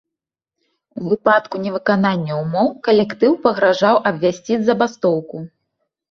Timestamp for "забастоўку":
4.71-5.43